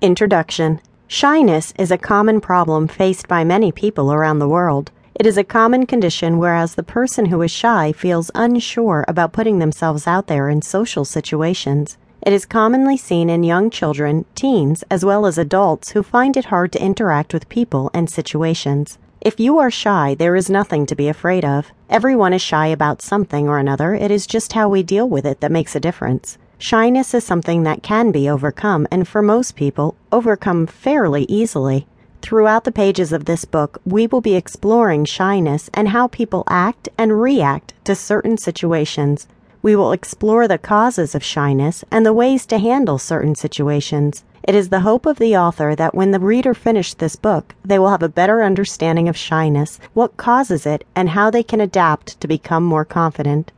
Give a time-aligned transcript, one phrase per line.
[0.00, 4.90] Introduction Shyness is a common problem faced by many people around the world.
[5.14, 9.60] It is a common condition whereas the person who is shy feels unsure about putting
[9.60, 11.96] themselves out there in social situations.
[12.22, 16.46] It is commonly seen in young children, teens, as well as adults who find it
[16.46, 18.98] hard to interact with people and situations.
[19.20, 21.70] If you are shy, there is nothing to be afraid of.
[21.88, 23.94] Everyone is shy about something or another.
[23.94, 26.36] It is just how we deal with it that makes a difference.
[26.58, 31.86] Shyness is something that can be overcome, and for most people, overcome fairly easily.
[32.22, 36.88] Throughout the pages of this book, we will be exploring shyness and how people act
[36.96, 39.26] and react to certain situations.
[39.60, 44.24] We will explore the causes of shyness and the ways to handle certain situations.
[44.42, 47.78] It is the hope of the author that when the reader finishes this book, they
[47.78, 52.20] will have a better understanding of shyness, what causes it, and how they can adapt
[52.20, 53.52] to become more confident.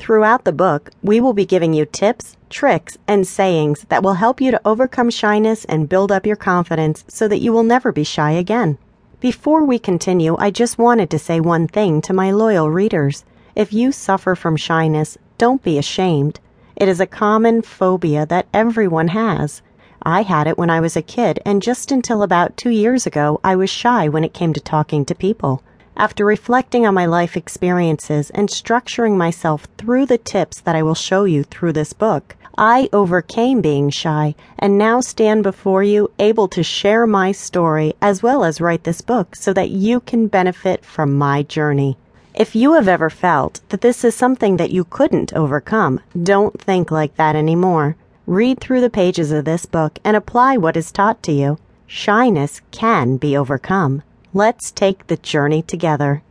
[0.00, 4.40] Throughout the book, we will be giving you tips, tricks, and sayings that will help
[4.40, 8.02] you to overcome shyness and build up your confidence so that you will never be
[8.02, 8.78] shy again.
[9.20, 13.26] Before we continue, I just wanted to say one thing to my loyal readers.
[13.54, 16.40] If you suffer from shyness, don't be ashamed.
[16.76, 19.60] It is a common phobia that everyone has.
[20.02, 23.38] I had it when I was a kid, and just until about two years ago,
[23.44, 25.62] I was shy when it came to talking to people.
[25.96, 30.94] After reflecting on my life experiences and structuring myself through the tips that I will
[30.94, 36.48] show you through this book, I overcame being shy and now stand before you able
[36.48, 40.84] to share my story as well as write this book so that you can benefit
[40.84, 41.96] from my journey.
[42.34, 46.90] If you have ever felt that this is something that you couldn't overcome, don't think
[46.90, 47.96] like that anymore.
[48.26, 51.58] Read through the pages of this book and apply what is taught to you.
[51.86, 54.02] Shyness can be overcome.
[54.32, 56.22] Let's take the journey together.